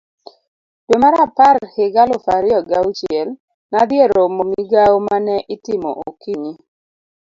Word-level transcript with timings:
Dwe 0.85 0.97
mar 1.03 1.15
apar 1.25 1.57
higa 1.75 2.01
aluf 2.05 2.25
ariyo 2.35 2.59
gi 2.67 2.75
auchiel, 2.81 3.29
nadhi 3.71 3.95
eromo 4.05 4.41
Migawo 4.51 4.97
mane 5.07 5.35
itimo 5.55 5.89
okinyi. 6.09 6.53